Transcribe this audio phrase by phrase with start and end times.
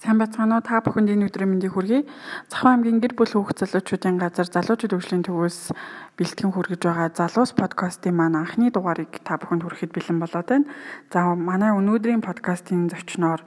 [0.00, 0.64] Сайн байцгаана уу?
[0.64, 2.08] Та бүхэнд энэ өдрийн мэндийг хүргэе.
[2.48, 5.76] Цахам аймгийн гэр бүл хүүхд залуучуудын газар залуучууд өвчлийн төвөөс
[6.16, 10.72] бэлтгэн хүргэж байгаа Залуус подкастын маань анхны дугаарыг та бүхэнд хүрэхэд бэлэн болоод байна.
[11.12, 13.44] За манай өнөөдрийн подкастын зочноор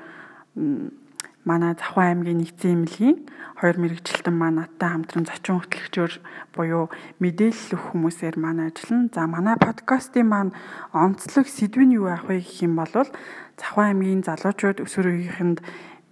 [1.41, 3.17] манай Завхан аймгийн нэгдсэн эмнэлгийн
[3.57, 6.13] хоёр мэрэгчлэлтэн маань надтай хамтран зочин хөтлөгчөөр
[6.53, 9.09] буюу мэдээлэл өгөх хүмүүсээр маань ажиллана.
[9.09, 10.53] За манай подкастын маань
[10.93, 12.93] онцлог сэдв нь юу ах вэ гэх юм бол
[13.57, 15.59] Завхан аймгийн залуучууд өсвөр үеийнхэнд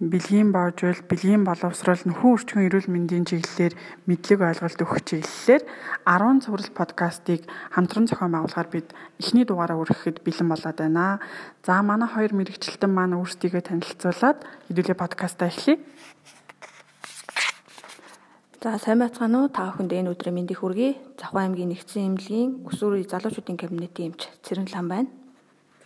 [0.02, 3.74] бэлгийн боожвол бэлгийн боловсрол нөхөн өрчгөн эрүүл мэндийн чиглэлээр
[4.10, 5.62] мэдлэг ойлголт өгөх чиглэлээр
[6.02, 8.90] 10 цуврал подкастыг хамтран зохион байгуулахаар бид
[9.22, 11.22] эхний дугаараа өргөхөд бэлэн болоод байна.
[11.62, 15.78] За манай хоёр мэрэгчлэлтэн маань өөрсдийгөө танилцуулаад хэдүүлээ подкастаа эхлэе.
[18.58, 19.54] За сайн байцгаана уу?
[19.54, 20.98] Та бүхэнд энэ өдрийн мэндийг хүргэе.
[21.14, 25.10] Завхан аймгийн нэгдсэн эмнэлгийн өсвөр залуучуудын кабинетийн эмч Цэрэн лам байна.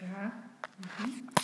[0.01, 1.36] За.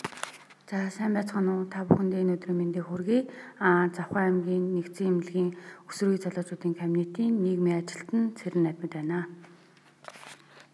[0.72, 1.68] За сайн байцгаана уу?
[1.68, 3.28] Та бүхэнд энэ өдрийн мэндийг хүргэе.
[3.60, 5.52] Аа Завхан аймгийн нэгдсэн эмнэлгийн
[5.84, 9.28] өсвөрийн залуучуудын кабинетийн нийгмийн ажилтан Цэрэн Надмид байна.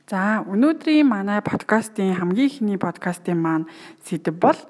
[0.07, 3.67] За өнөөдрийн манай подкастын хамгийн ихний подкастын маань
[4.07, 4.61] сэдэв бол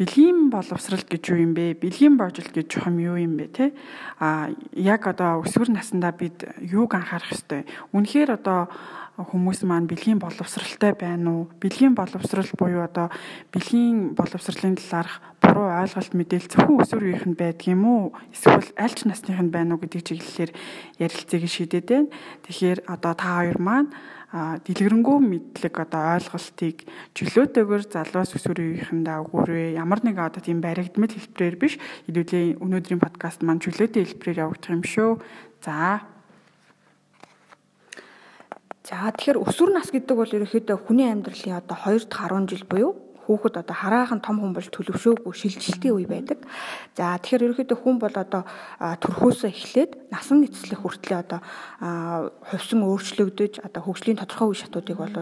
[0.00, 1.76] бэлгийн боловсрал гэж юу юм бэ?
[1.76, 3.76] Бэлгийн боожил гэж юм юу юм бэ те?
[4.16, 7.68] А яг одоо өсвөр насндаа бид юуг анхаарах ёстой?
[7.92, 8.72] Үнэхээр одоо
[9.14, 11.42] хүмүүс маань бэлгийн боловсралтай байна уу?
[11.62, 13.14] Бэлгийн боловсрал буюу одоо
[13.54, 18.02] бэлгийн боловсролын талаарх буруу ойлголт мэдээлэл зөвхөн өсвөр үеийнхэнд байдаг юм уу?
[18.34, 20.50] Эсвэл аль ч насных нь байна уу гэдэг чиглэлээр
[20.98, 22.10] ярилцгийг шийдээд байна.
[22.42, 23.94] Тэгэхээр одоо та хоёр маань
[24.34, 26.82] дэлгэрэнгүй мэдлэг одоо ойлголтыг
[27.14, 29.78] чөлөөтэйгээр залуус өсвөр үеийнхэндээ өгөөрэй.
[29.78, 31.78] Ямар нэг одоо тийм баригдмал хэлбэрээр биш.
[32.10, 35.22] Хэдүүлээ өнөөдрийн подкаст маань чөлөөтэй хэлбэрээр явагдах юм шүү.
[35.62, 36.02] За
[38.84, 42.92] За тэгэхээр өсвөр нас гэдэг бол ерөөхдөө хүний амьдралын одоо 2 дахь 10 жил буюу
[43.24, 46.44] хүүхэд одоо хараахан том хүн болж төлөвшөөгүй шилжилтийн үе байдаг.
[46.92, 48.44] За тэгэхээр ерөөхдөө хүн бол одоо
[48.76, 51.40] төрхөөсөө эхлээд насан эцэслэх хүртлээр одоо
[52.44, 55.16] хувьсан өөрчлөгдөж одоо хөгжлийн тодорхой үе шатуудыг бол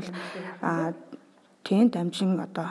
[1.62, 2.66] тийм дамжин одоо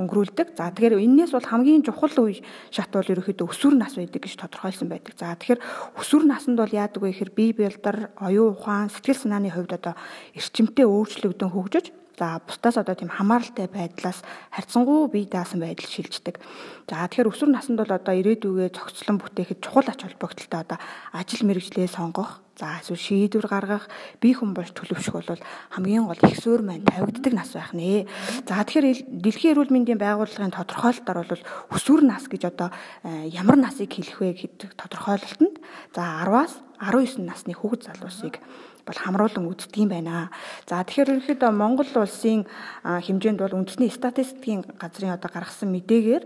[0.00, 0.56] өнгөрүүлдэг.
[0.56, 2.40] За тэгэхээр энээс бол хамгийн чухал үе
[2.72, 5.14] шат бол ерөөхдөө өсвөр нас байдаг гэж тодорхойлсон байдаг.
[5.20, 5.60] За тэгэхээр
[6.00, 9.94] өсвөр наснд бол яадаг вэ гэхээр бие биелдар, оюун ухаан, сэтгэл санааны хувьд одоо
[10.34, 14.20] эрчимтэй өөрчлөгдөн хөгжиж За бусдаас одоо тийм хамааралтай байдлаас
[14.52, 16.36] харьцангуй бие даасан байдал шилждэг.
[16.84, 20.76] За тэгэхээр өсвөр наснд бол одоо ирээдүгээ зохицлон бүтээхэд чухал ач холбогдолтой одоо
[21.16, 23.88] ажил мэргэжлээ сонгох, за эсвэл шийдвэр гаргах,
[24.20, 25.40] бие хүн болж төлөвшөх бол
[25.72, 28.04] хамгийн гол их суурь маань тавигддаг нас байх нэ.
[28.44, 32.68] За тэгэхээр дэлхийн эрүүл мэндийн байгууллагын тодорхойлолтоор бол өсвөр нас гэж одоо
[33.00, 35.56] э, ямар насыг хэлэх вэ гэдэг тодорхойлолтод
[35.96, 38.44] за 10-аас 19 насны хүүхэд залуусыг
[38.86, 40.30] бол хамруулан үздэг юм байна.
[40.68, 42.46] За тэгэхээр ерөнхийдөө Монгол улсын
[42.84, 46.24] хэмжээнд бол үндэсний статистикийн газрын одоо гаргасан мэдээгээр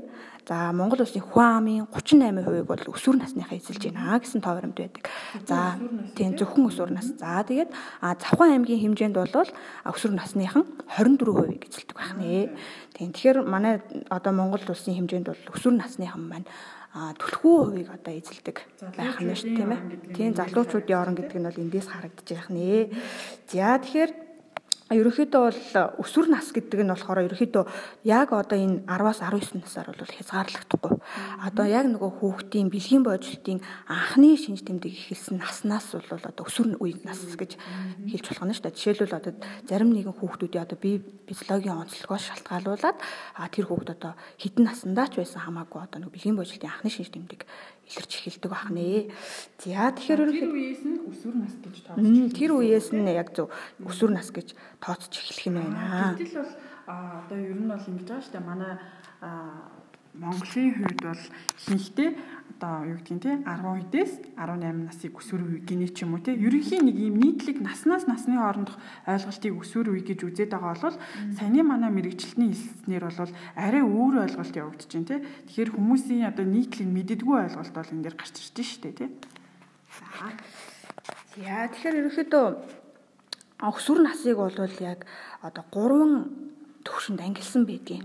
[0.48, 5.08] за Монгол улсын хүн амын 38% бол өсвөр насныхаа эзэлж байна гэсэн тоо баримт байдаг.
[5.48, 5.80] За
[6.16, 7.08] тийм зөвхөн өсвөр нас.
[7.16, 9.48] За тэгээд Завхан аймгийн хэмжээнд бол
[9.88, 10.64] өсвөр насныхан
[11.00, 12.52] 24% эзэлдэг байх нэ.
[12.92, 13.80] Тийм тэгэхээр манай
[14.12, 16.48] одоо Монгол улсын хэмжээнд бол өсвөр насныхан маань
[16.94, 18.56] түлхүү хувийг одоо эзэлдэг
[18.94, 19.82] байх нь шүү тийм ээ.
[20.14, 22.94] Тийм залуучуудын орон гэдэг нь бол эндээс харагдаж байх нэ.
[23.50, 24.23] За тэгэхээр
[24.94, 25.60] ерөнхийдөө бол
[26.00, 27.64] өсвөр нас гэдэг нь болохоор ерөнхийдөө
[28.06, 30.94] яг одоо энэ 10-аас 19 насаар бол хязгаарлагдахгүй.
[31.44, 33.58] Одоо яг нөгөө хүүхдийн бэлгийн боожлтын
[33.90, 37.58] анхны шинж тэмдэг эхэлсэн наснаас бол одоо өсвөр үе нас гэж
[38.10, 38.78] хэлж болох нь шүү дээ.
[38.78, 39.32] Жишээлбэл одоо
[39.66, 42.98] зарим нэгэн хүүхдүүдийн одоо бие физиологийн онцлогоос шалтгаалуулаад
[43.50, 47.48] тэр хүүхд одоо хідэн наснда ч байсан хамаагүй одоо нөгөө бэлгийн боожлтын анхны шинж тэмдэг
[47.88, 49.12] илэрч эхэлдэг байх нэ.
[49.60, 52.32] За тэгэхээр тэр үеэс нь өсвөр нас гэж тооцож.
[52.32, 53.52] Тэр үеэс нь яг зөв
[53.84, 56.16] өсвөр нас гэж тооцож эхлэх юм байна.
[56.16, 56.52] Гэтэл бол
[56.88, 58.44] одоо ер нь бол ингэж байгаа шүү дээ.
[58.44, 58.72] Манай
[60.14, 61.22] Монголын хувьд бол
[61.58, 62.10] ихэнхдээ
[62.54, 66.86] одоо юу гэдгийг те 12-дээс 18 насыг өсвөр үе гинэ ч юм уу те ерөнхийн
[66.86, 68.78] нэг юм нийтлэг наснаас насны хоорондох
[69.10, 70.98] ойлголтыг өсвөр үе гэж үзээд байгаа бол
[71.34, 75.16] саяны манай мэрэгчлэлтний хэлснээр бол арай өөр ойлголт явагдаж байна те.
[75.50, 79.10] Тэгэхээр хүмүүсийн одоо нийтлэг мэддэггүй ойлголт бол энэ дээр гарч ирж штэ те.
[79.98, 80.30] За.
[81.42, 82.46] Яа тэгэхээр ерөнхийдөө
[83.66, 85.02] өсвөр насыг бол яг
[85.42, 86.54] одоо 3
[86.84, 88.04] төвшөнд ангилсан байдгийг.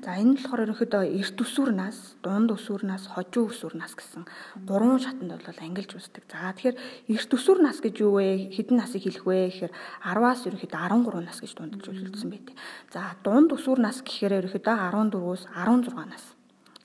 [0.00, 4.24] За энэ нь болохоор ерөнхийдөө эрт өсвөр нас, дунд өсвөр нас, хожуу өсвөр нас гэсэн
[4.64, 6.24] гурван шатанд бол ангилж үздэг.
[6.30, 6.76] За тэгэхээр
[7.10, 8.54] эрт өсвөр нас гэж юу вэ?
[8.54, 9.72] Хэдэн насыг хэлэх вэ гэхээр
[10.06, 12.54] 10-аас ерөнхийдөө 13 нас гэж дундаж үзүүлсэн байдаг.
[12.94, 16.24] За дунд өсвөр нас гэхээр ерөнхийдөө 14-өөс 16 нас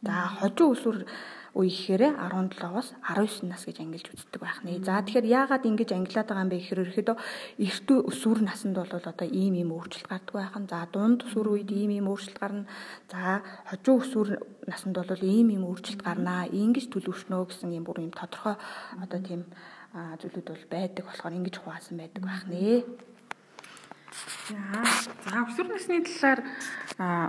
[0.05, 0.97] За хожуу өсвөр
[1.55, 4.83] үе гэхээр 17-оос 19 нас гэж ангилж үздэг байх нэ.
[4.83, 7.17] За тэгэхээр яагаад ингэж ангилаад байгаа юм бэ гэхээр ерөөдөө
[7.63, 10.67] эрт өсвөр наснд бол одоо ийм ийм өөрчлөлт гардаг байх нь.
[10.67, 12.67] За дунд өсвөр үед ийм ийм өөрчлөлт гарна.
[13.07, 13.39] За
[13.71, 14.27] хожуу өсвөр
[14.67, 16.51] наснд бол ийм ийм өөрчлөлт гарнаа.
[16.51, 18.59] Ингэж төлөвшнөө гэсэн юм бүр юм тодорхой
[18.99, 19.47] одоо тийм
[19.95, 22.83] зүйлүүд бол байдаг болохоор ингэж хуваасан байдаг байх нэ.
[25.25, 26.41] За өсвөр насны талаар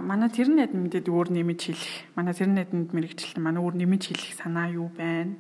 [0.05, 2.15] манай тэр найдмэдэд өөр нэмж хэлэх.
[2.15, 5.35] Манай тэр найдмэд мэрэгчлэн манай өөр нэмж хэлэх санаа юу байна?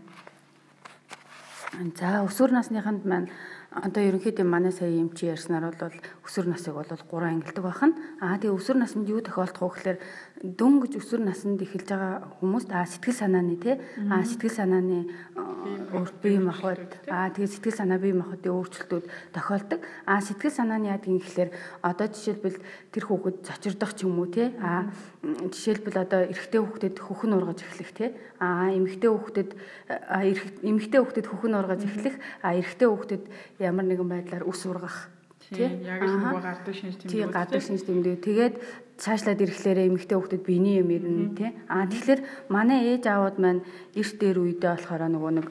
[1.94, 3.28] За өсвөр насныханд маань
[3.76, 5.92] одоо ерөнхийдөө манай сая юм чи ярьснаар бол
[6.24, 7.92] өсвөр насыг бол 3 ангилдаг байна.
[8.24, 9.98] Аа тэгээ өсвөр наснд юу тохиолдох вэ гэхээр
[10.44, 13.80] дөнгөж өсвөр наснд эхэлж байгаа хүмүүст аа сэтгэл санааны тий
[14.12, 15.08] аа сэтгэл санааны
[16.20, 19.80] бие махбод аа тэгээ сэтгэл санаа бие махбодын өөрчлөлтүүд тохиолдог.
[20.04, 21.50] Аа сэтгэл санааны юм гэхээр
[21.80, 22.58] одоо жишээлбэл
[22.92, 24.92] тэр хүүхэд зочирдох ч юм уу тий аа
[25.24, 29.50] жишээлбэл одоо эрэгтэй хүүхдэд хөхн ургаж эхлэх тий аа эмэгтэй хүүхдэд
[30.68, 33.24] эмэгтэй хүүхдэд хөхн ургаж эхлэх аа эрэгтэй хүүхдэд
[33.56, 35.15] ямар нэгэн байдлаар ус ургах
[35.54, 37.10] тий яг л нөгөө гардаг шинж тэмдэг.
[37.12, 38.14] Тий гардаг шинж тэмдэг.
[38.24, 38.54] Тэгээд
[38.96, 41.50] цаашлаад ирэхлээр эмэгтэй хүүхдэд биений юм ирнэ тий.
[41.68, 43.62] Аа тэгэхээр манай ээж аауд маань
[43.94, 45.46] эрт дээр үедээ болохоор нөгөө нэг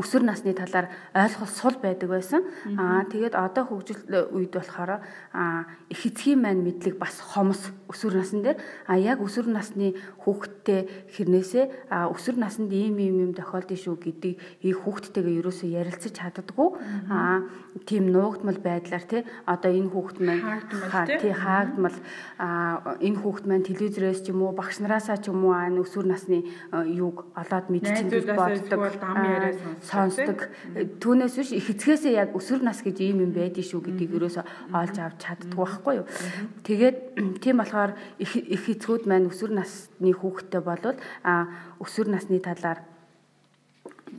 [0.00, 2.42] өсвөр насны талаар ойлгол сул байдаг байсан.
[2.80, 4.00] Аа тэгээд одоо хөгжил
[4.32, 5.04] үед болохоор
[5.36, 8.58] аа их эцгийн маань мэдлэг бас хомос өсвөр насн дээр.
[8.88, 9.94] А яг өсвөр насны
[10.24, 14.32] хүүхэдтэй хэрнээсээ өсвөр наснд ийм ийм юм тохиолдсон шүү гэдэг
[14.64, 16.68] их хүүхэдтэйгээ ерөөсөө ярилцаж чаддаггүй.
[17.12, 17.44] А
[17.84, 20.64] тийм нуугдмал байдлаар тий одоо энэ хүүхэд маань
[21.20, 21.98] тий хаагдмал.
[23.04, 27.26] Энэ хүүхэд маань телевизээс ч юм уу багш нараасаа ч юм уу өсвөр насны юуг
[27.34, 28.80] олоод мэдчихэн гэж боддог
[29.90, 30.46] сонсдог.
[31.02, 34.96] Түүнээс биш их эцгээсээ яг өсвөр нас гэж ийм юм байдгийг шүү гэдгийг ерөөсө олж
[35.02, 36.06] авч чаддгүй байхгүй юу.
[36.62, 36.96] Тэгээд
[37.42, 41.50] тийм болохоор их их эцгүүд маань өсвөр насны хүүхэдтэй болвол а
[41.82, 42.86] өсвөр насны талаар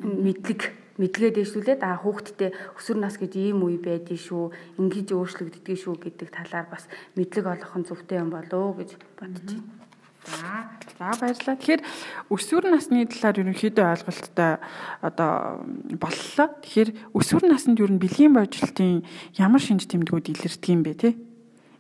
[0.04, 0.62] мэдлэг
[1.00, 6.30] мэдлэгээ дэвшүүлээд а хүүхдтэй өсвөр нас гэж ийм үе байдгийг шүү ингэж өөрчлөгддөг шүү гэдэг
[6.30, 6.86] талаар бас
[7.16, 9.81] мэдлэг олох нь зөвхөн юм болоо гэж бодож байна.
[10.26, 11.58] За баярлалаа.
[11.58, 11.82] Тэгэхээр
[12.30, 14.62] өсвөр насны талаар ерөнхийдөө ойлголттой
[15.02, 15.66] одоо
[15.98, 16.48] боллоо.
[16.62, 19.02] Тэгэхээр өсвөр наснд ер нь бэлгийн бодлтын
[19.42, 21.18] ямар шинж тэмдгүүд илэрдэг юм бэ те?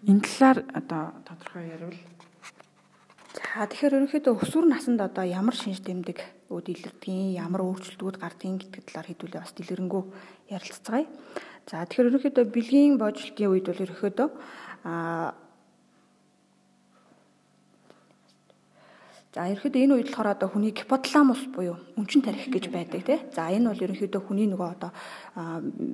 [0.10, 2.02] Энэ талаар одоо тодорхой ярил.
[3.38, 8.84] За тэгэхээр ерөнхийдөө өсвөр наснд одоо ямар шинж тэмдэг үүд илэрдгийг, ямар өөрчлөлтүүд гардгийг гэдэг
[8.90, 10.04] талаар хэдүүлээ бас дэлгэрэнгүй
[10.50, 11.06] ярилцгаая.
[11.70, 14.30] За тэгэхээр ерөнхийдөө бэлгийн бодлтын үед бол ерөнхийдөө
[14.84, 15.38] а
[19.32, 23.20] За ерөөхдөө энэ үед болохоор одоо хүний гипоталамус буюу өмчин тарих гэж байдаг тий.
[23.32, 24.92] За энэ бол ерөөхдөө хүний нөгөө одоо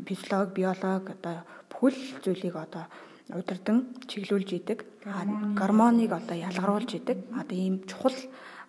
[0.09, 2.89] физиологи, биологи одоо бүхэл зүйлийг одоо
[3.29, 4.89] удирдан чиглүүлж идэг.
[5.53, 7.29] Гормоныг одоо ялгаруулж идэг.
[7.29, 8.17] Одоо ийм чухал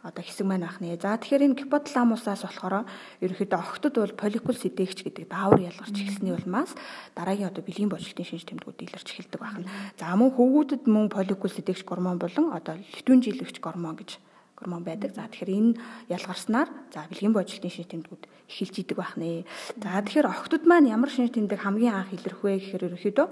[0.05, 1.01] одоо хэсэг маань ах нэ.
[1.01, 2.85] За тэгэхээр энэ гипоталамусаас болохоор
[3.25, 6.77] ерөөхдөө охтод бол поликул сэдээгч гэдэг даавар ялгарч эхэлсний улмаас
[7.17, 9.65] дараагийн одоо бэлгийн бочлтын шинж тэмдгүүд илэрч эхэлдэг байна.
[9.97, 14.21] За мөн хөвгүүдэд мөн поликул сэдээгч гормон болон одоо литвин жилэгч гормон гэж
[14.59, 15.15] гормон байдаг.
[15.15, 15.73] За тэгэхээр энэ
[16.11, 19.47] ялгарснаар за бэлгийн бодлтын шинж тэмдгүүд эхэлж идэг байх нэ.
[19.79, 23.27] За тэгэхээр охтод маань ямар шинж тэмдэг хамгийн анх илэрх вэ гэхээр ерөөхдөө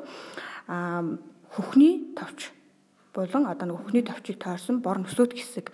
[0.70, 1.02] аа
[1.50, 2.55] хөхний товч
[3.17, 5.73] болон одоо нэг хөхний товчийг тойрсон бор нөсөөд хэсэг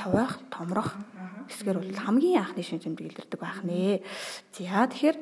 [0.00, 0.96] товойх, томрох
[1.52, 4.00] хэсгээр бол хамгийн анхны шинж тэмдэг илэрдэг байх нэ.
[4.56, 5.16] За тэгэхээр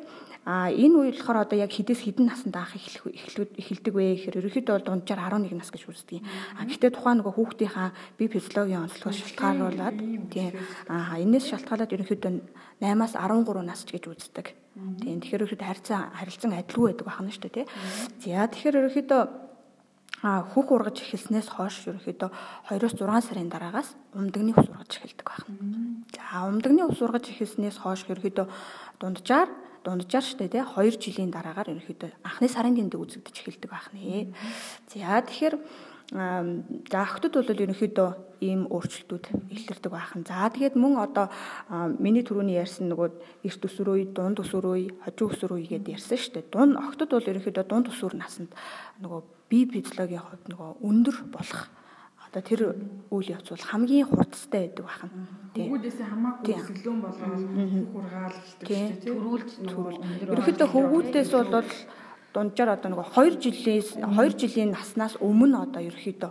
[0.48, 4.88] А энэ үе болохоор одоо яг хідээс хідэн насанд анх эхэлдэг вэ гэхээр ерөөхдөө бол
[4.88, 6.24] дунджаар 11 нас гэж үздэг.
[6.56, 9.96] А гэхдээ тухайн нөгөө хүүхдийнхаа бие физиологийн онцлогоос шалтгаалуулаад
[10.32, 10.56] тийм
[10.88, 12.32] аа энэс шалтгаалаад ерөөхдөө
[12.80, 14.46] 8-аас 13 нас гэж үздэг.
[15.04, 17.66] Тийм тэгэхээр ерөөхдөө харьцан харилцан адилгүй байдаг байна шүү дээ тий.
[18.24, 19.22] За тэгэхээр ерөөхдөө
[20.20, 22.28] А хүүх ургаж эхэлснээс хойш ерөөхдөө
[22.68, 26.04] 2-6 сарын дараагаас умдагны ус ургаж эхэлдэг байна.
[26.12, 28.44] За умдагны ус ургаж эхэлснээс хойш ерөөхдөө
[29.00, 29.48] дунджаар
[29.84, 34.32] дунджаар штэ тий 2 жилийн дараагаар ерөөхдөө анхны сарын тэмдэг үзэгдэж эхэлдэг байх нэ.
[34.92, 35.54] За тэгэхээр
[36.10, 38.10] за охтод бол ерөнхийдөө
[38.42, 40.26] ийм өөрчлөлтүүд илэрдэг байхан.
[40.26, 41.30] За тэгээд мөн одоо
[42.02, 46.18] миний түрүүний ярьсан нөгөө эрт өсвөр үе, дунд өсвөр үе, хожуу өсвөр үе гэдээ ярьсан
[46.18, 46.50] шүү дээ.
[46.50, 48.50] Дунд охтод бол ерөнхийдөө дунд өсвөр наснд
[48.98, 51.70] нөгөө бие физиологийн хувьд нөгөө өндөр болох
[52.30, 52.60] одоо тэр
[53.10, 55.10] үйл явц бол хамгийн хурдтай байдаг бахан.
[55.50, 57.42] Хөвгүүдээс хамаагүй өсөлөн болоод
[57.90, 58.86] хургаалдаг дээ.
[59.02, 59.98] Төрүүлж төрүүл.
[60.30, 61.66] Ерөнхийдөө хөвгүүдээс бол
[62.30, 66.30] дунджаар одоо нэг 2 жилээс 2 жилийн наснаас өмнө одоо ерөнхийдөө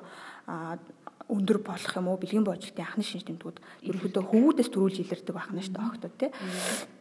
[1.30, 5.76] өндөр болох юм уу бэлгийн боожлтын анхны шинж тэмдгүүд ерөнхийдөө хөвгүүдээс төрүүлж илэрдэг байна шүү
[5.76, 6.32] дээ охтод тий.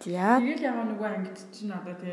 [0.04, 0.36] За.
[0.42, 2.12] Тэгэл ягаа нөгөө ангид чинь одоо тий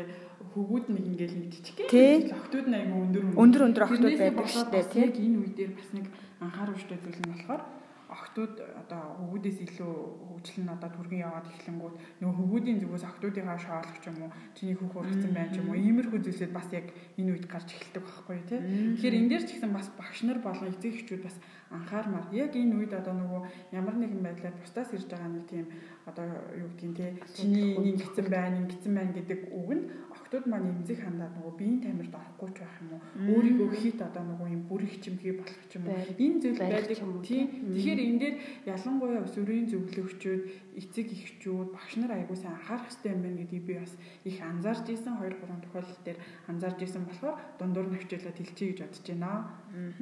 [0.56, 3.62] хөвгүүд нэг ингээл нэг жижиг гэх охтууд нэг өндөр өндөр.
[3.68, 5.04] Өндөр охтууд байдаг шүү дээ тий.
[5.28, 6.06] Энэ үе дээр бас нэг
[6.44, 7.62] анхааруулжтай зүйл нь болохоор
[8.06, 9.94] охтууд одоо хөвгүүдээс илүү
[10.30, 14.76] хөгжил нь одоо түргэн яваад эхлэнгүүд нөгөө хөвгүүдийн зүгээс охтуудынхаа шоолох ч юм уу чиний
[14.78, 16.86] хөх ургацсан байна ч юм уу иймэрхүү зүйлсэд бас яг
[17.18, 18.60] энэ үед гарч эхэлдэг байхгүй тий.
[18.62, 21.36] Тэгэхээр энэ дээр ч гэсэн бас багш нар болон эцэг эхчүүд бас
[21.74, 22.30] анхаармаар.
[22.30, 23.40] Яг энэ үед одоо нөгөө
[23.74, 25.66] ямар нэгэн байдлаар бусдаас ирж байгаа нэг тийм
[26.06, 29.84] одоо юу гэдгийг те чиний ингэсэн байна ингэсэн байна гэдэг үг нь
[30.26, 33.02] охтууд маань эмзэг хандаад нөгөө биеийн тамирд орохгүй ч байх юм уу?
[33.30, 36.02] Өөрийгөө хит одоо нөгөө юм бүрэх чимхий болох ч юм уу?
[36.18, 36.98] Энэ зүйл байдаг.
[37.22, 40.42] тийм тэгэхээр энэ дээр ялангуяа өсвөрийн зөвлөгчүүд
[40.82, 43.94] эцэг эхчүүд багш нар аягуулсан анхаарах хэрэгтэй юм байна гэдгийг би бас
[44.26, 46.18] их анзаарч исэн 2 3 тохиолдол дээр
[46.50, 49.30] анзаарч исэн болохоор дундуур навчуулаад хэлчихье гэж бодож байна.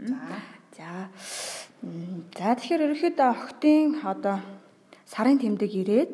[0.09, 0.17] За.
[0.73, 0.89] За.
[2.33, 4.41] За тэгэхээр ерөөхдөө охтын одоо
[5.05, 6.11] сарын тэмдэг ирээд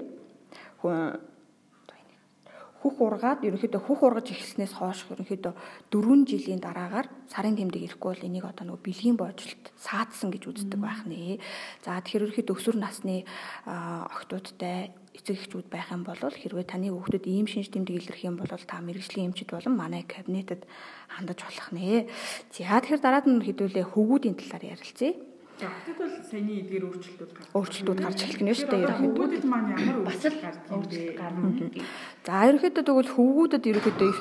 [2.81, 5.53] Хүүх ургаад ерөнхийдөө хүүх ургаж эхэлснээс хойш ерөнхийдөө
[5.93, 10.81] 4 жилийн дараагаар сарын тэмдэг ирэхгүй бол энийг одоо нөгөө бэлгийн боожлт саадсан гэж үздэг
[10.81, 11.45] байх нэ.
[11.85, 13.29] За тэгэхээр ерөнхийдөө өсвөр насны
[13.69, 18.49] охтуудтай эцэг эхчүүд байх юм бол хэрвээ таны хүүхдүүд ийм шинж тэмдэг илэрх юм бол
[18.49, 20.65] та мэрэгжлийн эмчид болон манай кабинетэд
[21.13, 22.09] хандаж болох нэ.
[22.49, 25.30] За тэгэхээр дараад нь хэдүүлээ хөвгүүдийн талаар ярилцъя.
[25.69, 29.27] Хотод бол саяны эдгээр өөрчлөлтүүд гарч өөрчлөлтүүд гарч эхэлэх нь шүү дээ ерөнхийдөө.
[29.45, 31.03] Маань ямар өөрчлөлт гардаг юм бэ?
[31.21, 31.49] Гарна.
[32.25, 34.13] За ерөнхийдөө тэгвэл хөвгүүдэд ерөнхийдөө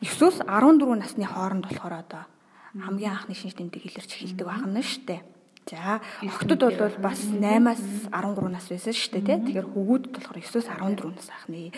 [0.00, 2.24] 9-өөс 14 насны хооронд болохоор одоо
[2.72, 5.22] хамгийн анхны шинж тэмдэг илэрч эхэлдэг байна шүү дээ.
[5.68, 9.60] За охтод бол бас 8-аас 13 нас байсан шүү дээ тий.
[9.60, 11.70] Тэгэхээр хөвгүүдэд болохоор 9-өөс 14 нас ахны.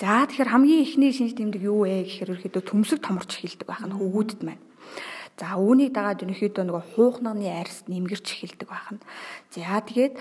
[0.00, 3.92] За тэгэхээр хамгийн ихний шинж тэмдэг юу вэ гэхээр ерөөхдөө төмсөг томорч эхэлдэг байх нь
[3.92, 4.64] хөвгүүдэд маань.
[5.36, 9.04] За үүнийг дагаад ерөнхийдөө нөгөө хуухнаны арьс нэмгэрч эхэлдэг байна.
[9.52, 10.16] За тэгээд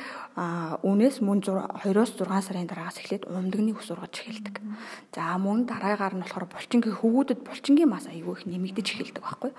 [0.84, 4.60] үүнээс мөн 2-оос 6 сарын дараагаас эхлээд умдагны ус ургаж эхэлдэг.
[5.16, 9.52] За мөн дараагаар нь болохоор булчингийн хөвгүүдэд булчингийн мас аягүй их нэмэгдэж эхэлдэг байхгүй.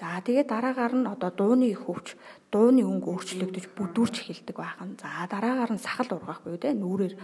[0.00, 2.16] За тэгээд дараагаар нь одоо дууны хөвч
[2.52, 4.92] дууны өнгө өөрчлөгдөж бүдүүрч эхэлдэг байна.
[5.00, 7.16] За дараагаар нь сахал ургах буюу те нүрээр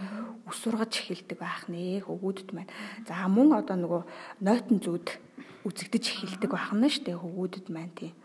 [0.49, 2.73] ус ургаж эхэлдэг байх нэ хөвгүүдэд маань.
[3.05, 4.03] За мөн одоо нөгөө
[4.41, 5.21] нойтон зүуд
[5.69, 8.17] үзэгдэж эхэлдэг байна шүү дээ хөвгүүдэд маань тийм.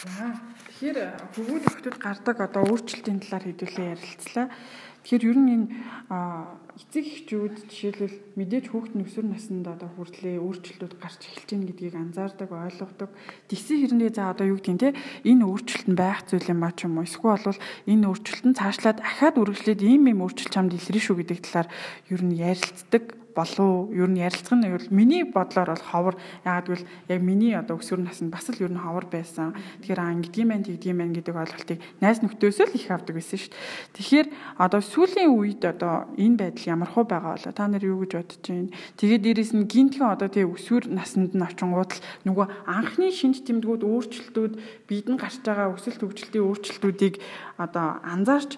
[0.00, 0.32] За
[0.64, 0.98] тэгэхээр
[1.36, 4.46] хөвгүүд өхтөд гардаг одоо өөрчлөлтийн талаар хэдүүлээ ярилцлаа.
[5.06, 5.66] Тэгэхээр ер нь энэ
[6.82, 12.50] эцэг эхчүүд жишээлбэл мэдээж хүүхд нөхсөр наснд одоо хүртлээ өөрчлөлтүүд гарч эхэлж байна гэдгийг анзаардаг,
[12.50, 13.10] ойлгодог.
[13.46, 16.90] Тэгсэн хэрнээ за одоо юу гэдгийг те энэ өөрчлөлт нь байх зүйл юм ба ч
[16.90, 17.06] юм уу.
[17.06, 21.38] Эсвэл бол энэ өөрчлөлт нь цаашлаад ахаад үргэлжлээд ийм ийм өөрчлөлт чамд илэрнэ шүү гэдэг
[21.38, 21.68] талаар
[22.10, 26.14] ер нь ярилцдаг болов ер нь ярилцах нь бол миний бодлоор бол ховор
[26.48, 29.52] ягаад гэвэл яг миний одоо өсвөр наснд бас л ер нь ховор байсан.
[29.84, 33.52] Тэгэхээр аа ингэдгийм байх тэгдгийм байх гэдэг ойлголтыг найз нөхдөөөс л их авдаг байсан шүү
[33.52, 33.92] дээ.
[33.92, 34.26] Тэгэхээр
[34.56, 38.40] одоо сүүлийн үед одоо энэ байдал ямар хөө байгаа болоо та нар юу гэж бодож
[38.48, 38.72] байна?
[38.96, 43.82] Тэгээд дээрэс нь гинтхэн одоо тий өсвөр наснд нь очингууд л нөгөө анхны шинж тэмдгүүд
[43.84, 44.52] өөрчлөлтүүд
[44.88, 47.14] бидэнд гарч байгаа өсөлт хөгжилтийн өөрчлөлтүүдийг
[47.60, 48.56] одоо анзаарч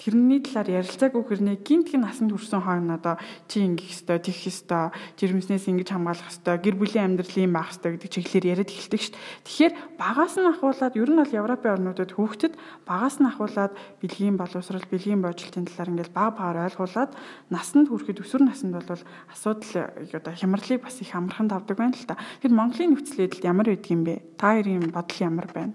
[0.00, 4.90] тэрний талаар ярилцаагүй хэрнээ гинтг насанд хүрсэн хойно одоо чи ингэх ёстой, тэгэх ёстой,
[5.20, 9.20] жирэмснээс ингэж хамгаалах ёстой, гэр бүлийн амьдрал юм байх ёстой гэдэг чиглэлээр яриад эхэлдэг дээ.
[9.44, 12.54] Тэгэхээр багаас нь ахуулаад ер нь бол Европын орнуудад хүүхдэд
[12.88, 17.12] багаас нь ахуулаад бэлгийн боловсрал, бэлгийн бодлын талаар ингээл баг багаар ойлгуулад
[17.52, 22.16] насанд хүрэхэд өсвөр наснд бол асуудал одоо хямралыг бас их амархан тавдаг байна л та.
[22.40, 24.14] Тэгэхээр Монголын нөхцөл байдал ямар байдг юм бэ?
[24.40, 25.74] Та хоёрын бодол ямар байна?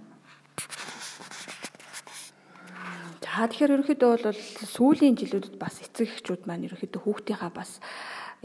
[3.36, 7.84] За тэгэхээр ерөнхийдөө бол сүүлийн жилүүдэд бас эцэг эхчүүд маань ерөнхийдөө хүүхдийнхаа бас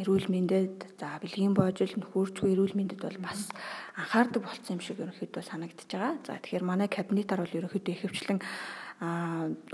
[0.03, 3.55] эрүүл мэндэд за бэлгийн боожил нөхөрчгүй эрүүл мэндэд бол бас
[3.95, 6.19] анхаардаг болсон юм шиг ерөнхийдөө санагдаж байгаа.
[6.27, 8.39] За тэгэхээр манай кабинетаар бол ерөнхийдөө ихэвчлэн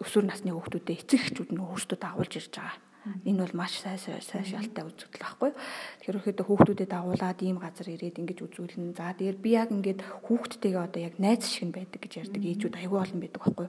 [0.04, 2.85] өсвөр насны хүүхдүүдэд эцэг эхчүүд нь өөрсдөө дагуулж ирж байгаа.
[3.24, 5.50] Энэ бол маш сайн шалтай үзэгдэл байхгүй.
[5.54, 8.98] Тэгэхээр ихэд хүүхдүүдэд дагуулад ийм газар ирээд ингэж үзүүлнэ.
[8.98, 12.98] За дээр би яг ингээд хүүхдтэйгээ одоо яг найз шиг байдаг гэж ярьдаг ээжүүд аягүй
[12.98, 13.68] олон байдаг байхгүй.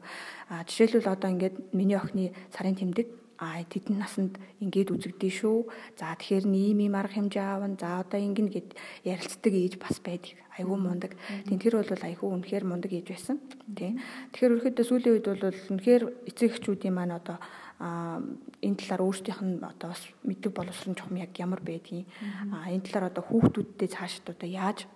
[0.49, 5.69] А жишээлбэл одоо ингээд миний охины сарын тэмдэг а тэдэн насанд ингээд үзэгдэн шүү.
[5.93, 7.77] За тэгэхээр ийм ийм арга хэмжээ аавн.
[7.77, 8.73] За одоо ингэн гэд
[9.05, 10.33] ярилцдаг ээж бас байдаг.
[10.57, 11.13] Айгүй мундаг.
[11.45, 13.37] Тэнхэр бол айгүй үнэхээр мундаг ээж байсан.
[13.77, 13.93] Тий.
[14.33, 16.03] Тэгэхээр ерөөхдөө сүүлийн үед бол үнэхээр
[16.33, 17.37] эцэг эхчүүдийн маань одоо
[17.79, 22.09] энэ талаар өөрсдийнх нь одоо бас мэддэг боловсрон чухам яг ямар байдгийг
[22.49, 24.89] энэ талаар одоо хүүхдүүдтэй цаашд одоо яаж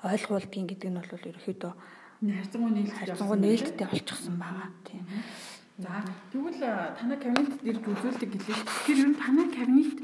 [0.00, 1.72] ойлгуулдгийг гэдэг нь бол ерөөхдөө
[2.24, 4.68] харьцангуй нээлттэй харьцангуй нээлттэй болчихсон байгаа.
[4.88, 5.04] Тийм.
[5.78, 6.58] За тэгвэл
[6.98, 8.58] танай кабинет дээр үзүүлдэг гэлээ.
[8.66, 9.98] Тэгэхээр ер нь танай кабинет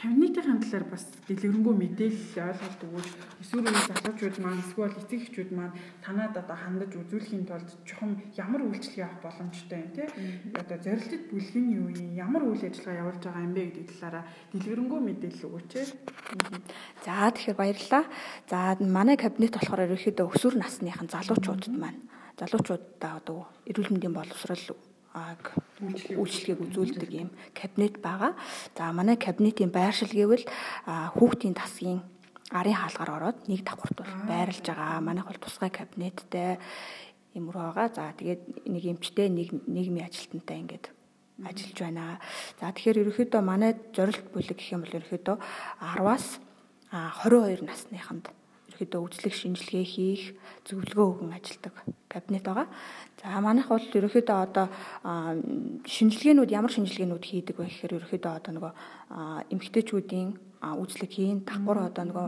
[0.00, 3.08] Комьюнитийн талаар бас дэлгэрэнгүй мэдээлэл ойлголт өгөөж
[3.44, 9.04] эсвэл залуучууд маань эсвэл эцэг эхчүүд маань танаад одоо хандаж үзүүлэхийн тулд чухам ямар үйлчлэг
[9.04, 10.08] авах боломжтой юм те
[10.56, 14.24] одоо зорилтод бүлгийн юу юм ямар үйл ажиллагаа явуулж байгаа юм бэ гэдэг талаараа
[14.56, 15.72] дэлгэрэнгүй мэдээлэл өгөөч.
[17.04, 18.04] За тэгэхээр баярлалаа.
[18.48, 22.00] За манай кабинет болохоор ерөөхдөө өсвөр насныхан залуучуудад маань
[22.40, 24.64] залуучуудаа одоо эрүүл мэндийн боловсрал
[25.14, 28.38] аг үйлчлэгийг үзүүлдэг юм кабинет байгаа.
[28.76, 30.46] За манай кабинетийн байршил гэвэл
[30.86, 32.00] хүүхдийн тасгийн
[32.50, 35.00] арын хаалгаар ороод нэг давхурт бол байрлаж байгаа.
[35.02, 36.58] Манайх бол тусгай кабинеттэй
[37.34, 37.90] юм руу байгаа.
[37.90, 40.86] За тэгээд нэг эмчтэй нэг нийгмийн ажилтнтай ингээд
[41.42, 42.20] ажиллаж байна.
[42.60, 45.36] За тэгэхээр ерөөхдөө манай зорилт бүлэг гэх юм бол ерөөхдөө
[45.98, 46.26] 10-аас
[46.90, 48.30] 22 насныханд
[48.80, 50.24] ерөөхдөө үзлэг шинжилгээ хийх,
[50.64, 51.74] зөвлөгөө өгөн ажилладаг
[52.08, 52.68] кабинет байгаа.
[53.20, 54.66] За манайх бол ерөөхдөө одоо
[55.84, 58.72] шинжилгээнүүд ямар шинжилгээнүүд хийдэг вэ гэхээр ерөөхдөө одоо нөгөө
[59.52, 60.28] эмэгтэйчүүдийн
[60.64, 62.26] үзлэг хийн, давхар одоо нөгөө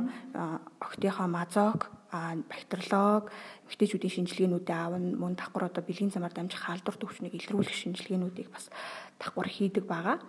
[0.85, 3.33] октийнхоо мазок бактериолог
[3.73, 8.69] эмэгтэйчүүдийн шинжилгээнүүдээ аавн мөн давхар одоо бэлгийн замаар дамжих халдвар төвчнийг илрүүлэх шинжилгээнүүдийг бас
[9.17, 10.21] давхар хийдэг байгаа.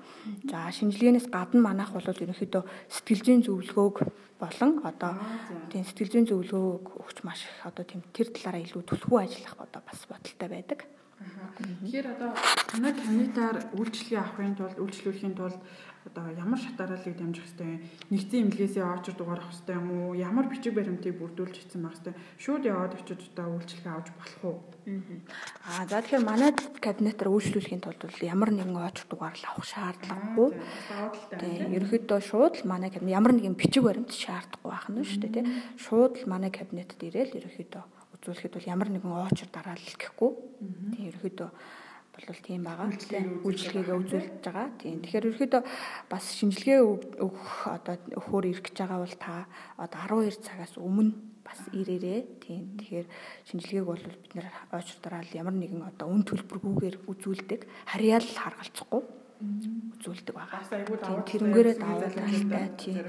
[0.48, 3.98] За шинжилгээнээс гадна манайх бол ерөнхийдөө сэтгэл зүйн зөвлөгөөг
[4.40, 5.12] болон одоо
[5.68, 9.82] тийм сэтгэл зүйн зөвлөгөөг өгч маш их одоо тийм тэр талаараа илүү түлхүү ажиллах одоо
[9.84, 10.80] бас бодолтой байдаг.
[11.84, 12.32] Тэгэхээр одоо
[12.68, 15.60] танай коммунитаар үйлчлэгээ авахын тулд үйлчлүүлэхийн тулд
[16.04, 17.80] одоо ямар шатараалыг дамжих хэвтэй
[18.12, 20.20] нэгдсэн имлгээсээ очир дугаарах хэвтэй юм уу?
[20.20, 24.58] Ямар бичиг баримтыг бүрдүүлж хийсэн байх хэвтэй шууд яваад очиж одоо үйлчлэгээ авч болох уу?
[25.64, 26.52] Аа за тэгэхээр манай
[26.84, 30.50] кабинетаар үйлчлүүлэхийн тулд ямар нэгэн очир дугаар л авах шаардлагагүй.
[31.40, 31.72] Тийм.
[31.72, 35.48] Ерөөхдөө шууд л манай кабинет ямар нэгэн бичиг баримт шаардахгүй байх нь шүү дээ тийм
[35.80, 37.84] шууд л манай кабинетд ирээл ерөөхдөө
[38.20, 40.32] үзүүлэхэд бол ямар нэгэн очир дараал гэхгүй.
[40.92, 41.50] Тийм ерөөхдөө
[42.14, 42.90] бол тийм байгаа.
[43.42, 44.70] Үйлчлэгээ үзүүлж байгаа.
[44.78, 45.02] Тийм.
[45.02, 45.62] Тэгэхээр ерөөхдөө
[46.10, 46.80] бас шинжилгээ
[47.26, 49.34] өгөх одоо өгөхөр ирэх гэж байгаа бол та
[49.82, 52.20] одоо 12 цагаас өмнө бас ирээрээ.
[52.38, 52.78] Тийм.
[52.78, 53.08] Тэгэхээр
[53.50, 57.62] шинжилгээг бол бид нэр ойчрдараа ямар нэгэн одоо үн төлбөргүйгээр үзүүлдэг.
[57.90, 59.02] Харьяал харгалцахгүй
[59.98, 60.62] үзүүлдэг байгаа.
[61.28, 63.04] Тэрнгээрээ давуу талтай тийм.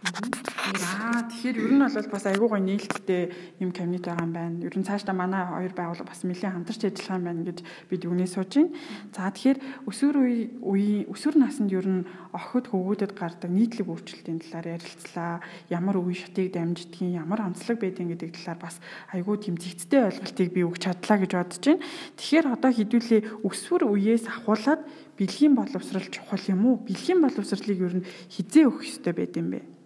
[0.00, 3.22] Аа тэгэхээр ер нь бол бас айгүй гой нээлттэй
[3.60, 4.56] юм кабинет байгаа юм байна.
[4.64, 7.58] Ер нь цаашдаа манай хоёр байгууллага бас нэлээд хамтарч ажиллах юм байна гэж
[7.90, 8.72] бид үгнээ сууж байна.
[9.12, 10.16] За тэгэхээр өсвөр
[10.64, 15.44] үе өсвөр наснд ер нь охид хөвгүүдэд гардаг нийтлэг өөрчлөлтийн талаар ярилцлаа.
[15.68, 18.80] Ямар үе шатыг дамждгийг, ямар онцлог байдгийг гэдэг талаар бас
[19.12, 21.84] айгүй тийм зэгцтэй ойлголтыг би өгч чадлаа гэж бодож байна.
[22.16, 24.80] Тэгэхээр одоо хэдүүлээ өсвөр үеэс ахуулаад
[25.20, 26.80] бэлгийн боловсрал чухал юм уу?
[26.88, 29.79] Бэлгийн боловсралыг ер нь хизээ өгөх ёстой байд юм бэ?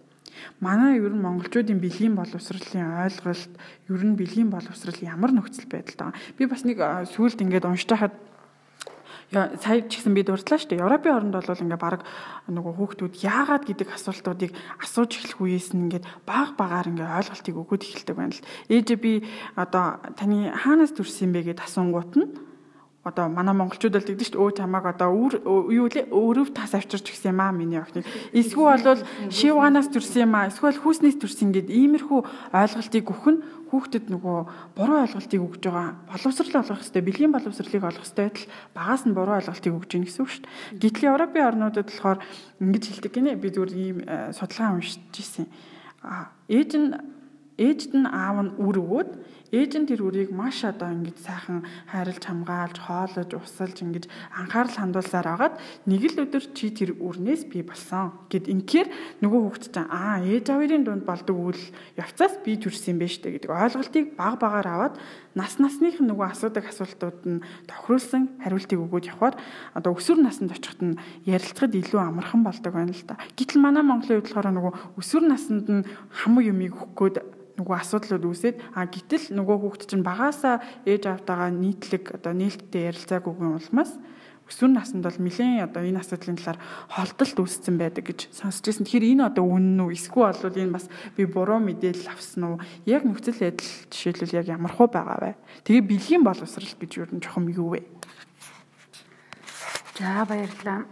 [0.59, 3.53] Манай ер нь монголчуудын бэлгийн боловсролын ойлголт
[3.89, 6.35] ер нь бэлгийн боловсрол ямар нөхцөл байдалтай байгаа.
[6.37, 6.77] Би бас нэг
[7.11, 8.13] сүулт ингээд уншиж хахад
[9.33, 10.85] сая ч гэсэн би дурдлаа шүү дээ.
[10.85, 12.05] Европын оронд бол ингээ баг
[12.45, 17.83] нөгөө хүүхдүүд яагаад гэдэг асуултуудыг асууж эхлэх үеэс нь ингээд баг багаар ингээ ойлголтыг өгөөд
[17.83, 18.45] эхэлдэг байна л.
[18.69, 19.13] Ээжээ би
[19.57, 22.29] одоо таны хаанаас төрсөн бэ гэд асуунгууд нь
[23.05, 27.37] одоо манай монголчууд л тэгдэж шүү өө чамааг одоо юу лээ өөрөв тас авчирч гисэн
[27.37, 30.49] юм аа миний охиныг эсвэл бол шивганаас төрсэн юм аа.
[30.49, 34.37] Эсвэл хүүснээс төрсэн гэд иймэрхүү ойлголтыг өгөх нь хүүхдэд нөгөө
[34.73, 36.01] буруу ойлголтыг өгж байгаа.
[36.09, 37.05] Боловсрал олгох хэрэгтэй.
[37.05, 38.25] Бэлгийн боловсралыг олгох хэрэгтэй.
[38.25, 40.81] Байтал багаас нь буруу ойлголтыг өгж гин гэсэн үг шүү дээ.
[40.81, 42.19] Гэтэл Европын орнуудад болохоор
[42.57, 43.37] ингэж хэлдэг гинэ.
[43.37, 45.45] Би зүгээр ийм э, судалгаа уншиж ирсэн
[46.49, 46.89] ээж нь
[47.57, 49.09] ээжд нь аав нь үр өгөөд
[49.53, 55.27] ээж нь тэр үрийг маш одоо ингэж сайхан хайрлж хамгаалж хоолож усалж ингэж анхаарал хандуулсаар
[55.27, 55.55] агаад
[55.85, 58.87] нэг л өдөр чи тэр үрнээс би болсон гэд инхээр
[59.21, 61.63] нөгөө хүүхэд чинь аа ээж аварын дунд болдог үйл
[61.99, 64.95] явцаас би төрсөн юм байна штэ гэдэг ойлголтыг баг багаар аваад
[65.35, 69.35] нас насных нөгөө асуудаг асуултууд нь тохируулсан хариултыг өгөөд явхаар
[69.75, 73.19] одоо өсвөр наснд очиход нь ярилцахад илүү амархан болдог байна л да.
[73.35, 75.83] Гэтэл манай Монголын хувьд болохоор нөгөө өсвөр наснд нь
[76.23, 77.17] хамаг юмыг өгөх гээд
[77.55, 83.33] нөгөө асуудлууд үүсээд а гítэл нөгөө хүүхд чинь багаасаа ээж автагаа нийтлэг одоо нээлттэй ярилцаагүй
[83.35, 83.95] улмаас
[84.45, 86.59] өсвөр наснд бол нэлээд одоо энэ асуудлын талаар
[86.93, 88.85] холдолт үүссэн байдаг гэж сонсч байсан.
[88.85, 89.97] Тэгэхээр энэ одоо үнэн үү?
[89.97, 90.85] Эсвэл бол энэ бас
[91.17, 92.57] би буруу мэдээлэл авсан уу?
[92.85, 95.41] Яг нөхцөл байдал жишээлбэл яг ямар хуу байгаа вэ?
[95.65, 97.89] Тэгээ бэлгийн боловсрал гэж юу юм чухам юу вэ?
[99.97, 100.85] За баярлалаа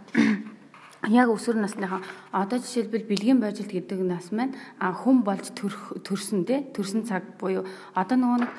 [1.08, 2.00] яг өсвөр насныхаа
[2.32, 5.52] одоо жишээлбэл бэлгийн божилт гэдэг нас маань хүн болж
[6.06, 7.64] төрсөн тий төрсөн цаг буюу
[7.94, 8.52] одоо нөгөө нэг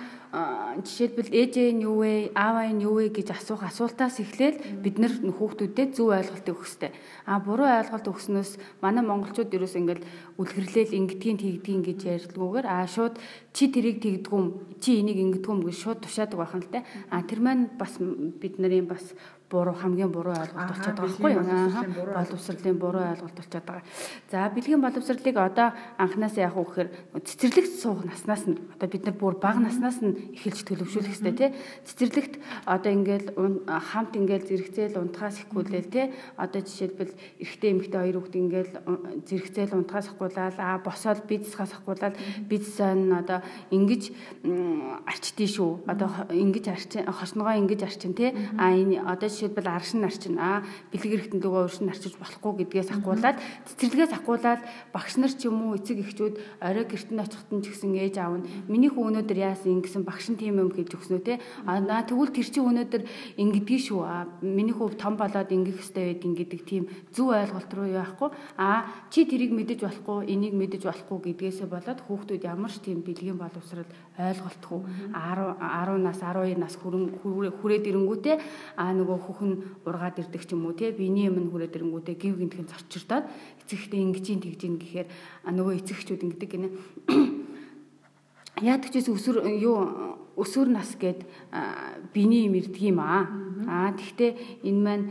[0.83, 5.13] жишээлбэл ээжээ нь юу вэ, ааваа нь юу вэ гэж асуух асуултаас эхлээл бид нар
[5.15, 6.91] хүүхдүүдэд зөв ойлголт өгөх хэрэгтэй.
[7.23, 10.03] А буруу ойлголт өгснөөс манай монголчууд ерөөс ингээл
[10.35, 11.99] үлгэрлээл ингэдгийг тэгдгийг гэж
[12.35, 13.15] ярьдгүйгээр а шууд
[13.55, 16.83] чи тэрийг тэгдгүм, чи энийг ингэдгүм гэж шууд тушаадаг байх нь л те.
[17.07, 19.15] А тэр маань бас бид нарын бас
[19.49, 22.13] буруу хамгийн буруу ойлголт болчиход байгаа байхгүй юу?
[22.17, 23.85] Боловсролын буруу ойлголт болчиход байгаа.
[24.31, 25.69] За бэлгийн боловсролыг одоо
[26.01, 26.89] анханасаа яах вэ гэхээр
[27.21, 31.49] цэцэрлэгт суух наснаас нь одоо бид нар бүр бага наснаас нь эхэлж төлөвшүүлэх хэрэгтэй тий.
[31.85, 32.33] Цэцэрлэгт
[32.65, 33.27] одоо ингээл
[33.69, 36.05] хамт ингээл зэрэгцээл унтахаас ихгүүлээл тий.
[36.41, 38.73] Одоо жишээлбэл эрэгтэй эмэгтэй хоёр хүүхд ингээл
[39.29, 42.15] зэрэгцээл унтахаас ихгүүлээд а босоод бизнесхаас ихгүүлээд
[42.49, 44.03] бизнесээ одоо ингэж
[45.05, 45.71] арчдээ шүү.
[45.85, 48.33] Одоо ингэж арчин хосногоо ингэж арчин тий.
[48.57, 50.63] А энэ одоо жишээлбэл аршин нарчин аа
[50.95, 54.61] бэлэг эрэхтэн дөгөө уршин нарчиж болохгүй гэдгээс ахгуулаад цэцэрлэгээс ахгуулаад
[54.95, 58.39] багш нар ч юм уу эцэг эхчүүд орой гэртэн очихт нь ч гэсэн ээж аав
[58.39, 59.83] нь миний хүү өнөөдөр яасан?
[59.83, 61.43] Ингэсэн багш нь тийм юм хэлж өгснөө те.
[61.67, 63.03] Аа тэгвэл тэр чинь өнөөдөр
[63.35, 63.99] ингэдэгий шүү.
[64.07, 68.87] Аа миний хүү том болоод ингэх хэрэгтэй байдаг гэдэг тийм зөв ойлголт руу яахгүй аа
[69.11, 73.89] чи тэрийг мэдэж болохгүй энийг мэдэж болохгүй гэдгээсээ болоод хүүхдүүд ямар ч тийм бэлгийн боловсрал
[74.17, 74.79] ойлголтгүй.
[75.11, 77.19] 10 10 нас 12 нас хүрэн
[77.59, 78.35] хүрээд ирэнгүүтээ
[78.79, 79.51] аа нөгөө хүүхэн
[79.83, 83.25] ургаад ирдэг ч юм уу те биений юм хүрээд ирэнгүүтээ гів гинтхэн зорчирдоод
[83.67, 85.07] эцэгтэй ингэж ин тэгж ин гэхээр
[85.51, 86.67] нөгөө эцэгчүүд ингэдэг гинэ
[88.71, 91.23] яадаг ч өсвөр юу өсвөр нас гээд
[92.13, 93.25] биений юм ирдэг юм аа.
[93.65, 94.35] Аа тэгвэл
[94.67, 95.05] энэ маань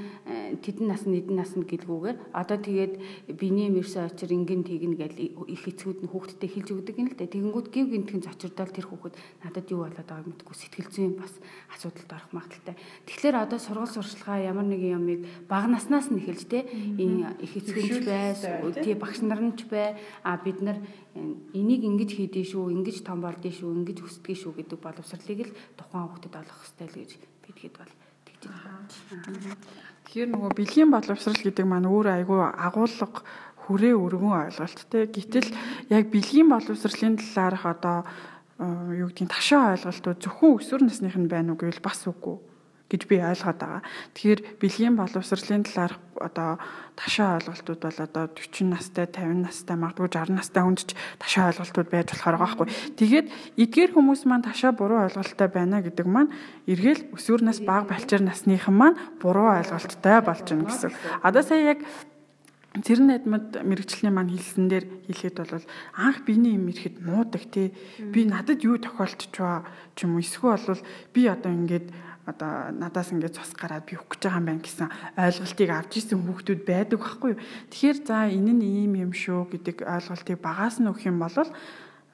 [0.60, 2.94] тэдэн нас нь эдэн нас нь гэлгүүгээр одоо тэгээд
[3.34, 5.12] биений юм ирсэн очир ингэн тэгнэ гэж
[5.48, 7.24] их эцгүүд нь хүүхдэд хэлж өгдөг юм л да.
[7.24, 11.32] Тэгэнгүүт гів гинтхэн зочирдол тэр хүүхэд надад юу болоод байгааг мэдгүй сэтгэл зүйн бас
[11.72, 12.76] асуудалд орох магадaltaй.
[13.08, 18.36] Тэгэхээр одоо сургууль сурчлагаа ямар нэгэн юмыг бага наснаас нь эхэлж те их эцгүүч бай,
[18.84, 19.96] тий багш нар нь ч бай.
[20.22, 20.78] А бид нар
[21.14, 25.56] энийг ингэж хийдэж шүү, ингэж том болдгий шүү, ингэж өсдгий шүү гэдэг боловсрол боловсролыг л
[25.78, 27.10] тухайн хүүхдэд олгох хэрэгтэй л гэж
[27.46, 27.92] бидгээд бол
[28.26, 29.56] тэгж байна.
[30.04, 33.22] Тэгэхээр нөгөө бэлгийн боловсрал гэдэг маань өөр айгүй агуулга
[33.64, 35.06] хүрээ өргөн ойлголт те.
[35.06, 35.48] Гэтэл
[35.88, 37.98] яг бэлгийн боловсролын талаарх одоо
[38.92, 42.53] юу гэдгийг ташаа ойлголтууд зөвхөн өсвөр насных нь байна уу гэвэл бас үгүй
[42.94, 43.82] гэж би ойлгоод байгаа.
[44.14, 46.62] Тэгэхээр бэлгийн боловсролын талаарх одоо
[46.94, 51.90] ташаа ойлголтууд бол одоо 40 настай, 50 настай, магадгүй 60 настай хүнд ч ташаа ойлголтууд
[51.90, 52.68] байж болохоор байгаа байхгүй.
[52.94, 53.26] Тэгээд
[53.58, 56.30] эдгээр хүмүүс маань ташаа буруу ойлголттой байна гэдэг маань
[56.70, 60.94] эргээл өсвөрнөөс бага балчир насныхан маань буруу ойлголттой болж байна гэсэн.
[61.26, 61.82] Одоо сая яг
[62.74, 65.62] Цэрэн найдмад мэрэгчлэний маань хэлсэн дээр хэлэхэд бол
[65.94, 67.70] анх биений юм ирэхэд муудаг тий.
[68.02, 69.62] Би надад юу тохиолдож байгаа
[69.94, 70.82] ч юм уу эсвэл бол
[71.14, 71.86] би одоо ингээд
[72.24, 74.88] одоо надаас ингээд цус гараад би өгөх гэж байгаа юм байна гэсэн
[75.20, 77.42] ойлголтыг авч исэн хүүхдүүд байдаг байхгүй юу.
[77.68, 81.36] Тэгэхээр за энэ нь ийм юм шүү гэдэг ойлголтыг багаас нь өгөх юм бол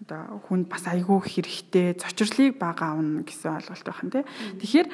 [0.01, 4.25] одоо хүнд бас айгүй хэрэгтэй зочрлыг бага авна гэсэн ойлголт байх нь тий.
[4.59, 4.89] Тэгэхээр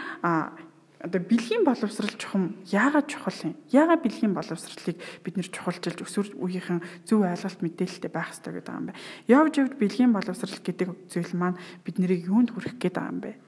[1.07, 3.55] одоо бэлгийн боловсрал чухам яагаад чухал юм?
[3.71, 8.87] Яагаад бэлгийн боловсралыг бид нэр чухалчилж өсвөр үеийнхэн зөв ойлголт мэдээлэлтэй байх хэрэгтэй гэдэг юм
[8.91, 8.99] бэ?
[9.31, 13.46] Явж явж бэлгийн боловсрал гэдэг зүйл маань бид нарыг юунд хүрэх гээд байгаа юм бэ?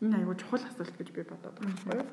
[0.00, 2.08] Энэ аюул чухал асуулт гэж би бодоод байгаа байхгүй юу?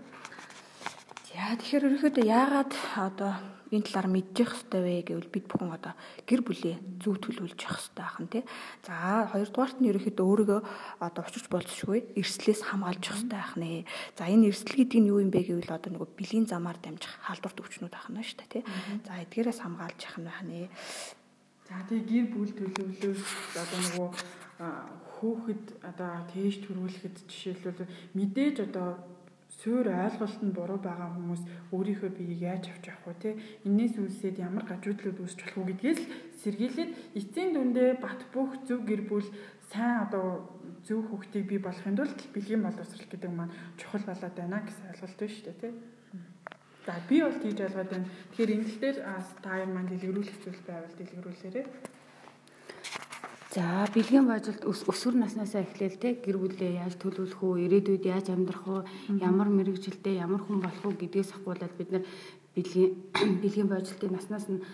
[1.38, 3.32] За тэгэхээр ерөөхдөө яагаад одоо
[3.72, 5.94] энэ талаар мэдчих хэвээр вэ гэвэл бид бүхэн одоо
[6.28, 8.44] гэр бүлээ зөв төлөвлөж явах хэвээр ахын тий.
[8.84, 10.62] За хоёрдугаарт нь ерөөхдөө өөрийгөө
[11.04, 13.88] одоо учирч болцшгүй эрслээс хамгаалж явах хэвээр ах нэ.
[14.20, 17.62] За энэ эрсэл гэдэг нь юу юм бэ гэвэл одоо нөгөө бэлгийн замаар дамжих халдварт
[17.64, 18.64] өвчнүүд ах нь шүү дээ тий.
[19.08, 20.68] За эдгээрээс хамгаалж явах нь байна.
[21.72, 23.24] За тэгээ гэр бүл төлөвлөлөөс
[23.56, 24.10] одоо нөгөө
[25.18, 28.90] хөөхд одоо тээж төрүүлэхэд жишээлбэл мэдээж одоо
[29.60, 31.42] суур ойлголт нь буруу байгаа хүмүүс
[31.74, 33.30] өөрийнхөө биеийг яаж авч явах вэ те
[33.68, 36.02] энээс үүсээд ямар гажуудлууд үүсч болох уу гэдгээс
[36.42, 39.28] сэргийлээд эцсийн дүндээ бат бөх зөв гэр бүл
[39.72, 40.46] сайн одоо
[40.86, 45.34] зөв хөвгтийг бий болохын тулд бэлгийн боловсрал гэдэг маань чухал болоод байна гэсэн ойлголт байна
[45.34, 45.70] шүү дээ те
[46.88, 48.08] За би бол тийж ойлгоод байна.
[48.32, 48.98] Тэгэхээр энэ дээр
[49.44, 51.66] та хоёр маань дэлгэрүүлэх зүйл байвал дэлгэрүүлээрэй.
[53.56, 56.20] За бэлгийн бажилт өсвөр наснаасаа эхлээл те.
[56.20, 58.82] Гэр бүлээ яаж төлөвлөх үү, ирээдүйд яаж амьдрах уу,
[59.24, 62.04] ямар мэрэгжилтэй ямар хүн болох уу гэдгээс ахгуулаад бид нар
[62.58, 62.92] бэлгийн
[63.42, 64.66] бэлгийн бодлтын наснаас нь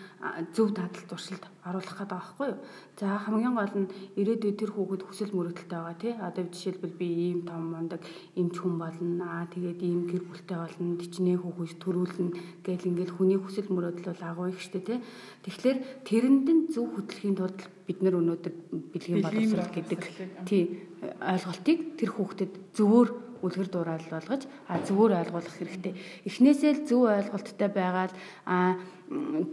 [0.56, 2.58] зөв дадал туршилт оруулах гэдэг байхгүй юу.
[2.96, 6.12] За хамгийн гол нь ирээдүйд тэр хүүхэд хүсэл мөрөгдөлтэй байгаа тий.
[6.16, 8.00] Одоо жишээлбэл би ийм том мундаг
[8.40, 9.24] эмч хүн болно.
[9.28, 10.96] Аа тэгээд ийм гэр бүлтэй болно.
[10.96, 12.28] Тичнээ хүүхэд төрүүлнэ
[12.64, 14.98] гэл ингээл хүний хүсэл мөрөөдөл бол агуу их штэ тий.
[15.44, 18.54] Тэгэхээр тэрэнд нь зөв хөтлөхийн тулд бид нар өнөөдөр
[18.96, 20.00] бэлгийн боловсрол гэдэг
[20.48, 20.64] тий
[21.04, 23.08] ойлголтыг тэр хүүхдэд зөвөр
[23.44, 25.94] үлгэр дуурайл болгож а зөвөр ойлгуулах хэрэгтэй.
[26.24, 28.12] Эхнээсээ л зөв ойлголттой байгаад
[28.48, 28.80] а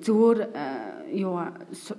[0.05, 0.37] зөвөр
[1.11, 1.35] юу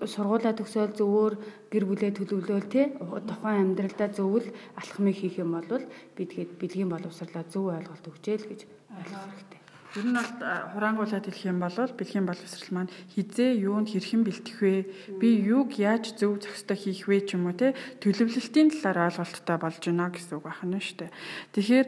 [0.09, 1.33] сургуулаа төгсөөл зөвөр
[1.69, 2.97] гэр бүлээ төлөвлөөл те
[3.29, 4.47] тухайн амьдралдаа зөвл
[4.81, 5.85] алхмыг хийх юм бол
[6.17, 8.61] бидгээд бэлгийн боловсрлоо зөв ойлголт өгчээл гэж
[8.97, 9.62] ойлгох хэрэгтэй.
[9.93, 10.25] Ер нь бол
[10.73, 14.89] хураангуулаад хэлэх юм бол бэлгийн боловсрал маань хизээ юунд хэрхэн бэлтэх вэ?
[15.21, 19.85] Би юуг яаж зөв зохистой хийх вэ ч юм уу те төлөвлөлтийн талаар ойлголттой болж
[19.85, 21.13] байна гэсэн үг байна шүү дээ.
[21.53, 21.87] Тэгэхээр